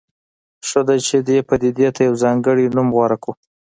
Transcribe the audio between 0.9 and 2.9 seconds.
چې دې پدیدې ته یو ځانګړی نوم